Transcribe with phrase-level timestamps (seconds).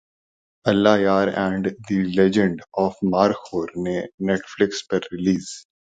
[0.65, 3.67] Allah Yar and the legend of Markhor
[4.19, 5.45] Netflix پر release